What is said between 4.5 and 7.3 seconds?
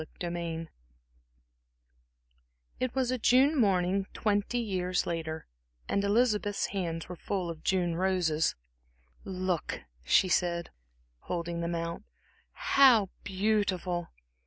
years later, and Elizabeth's hands were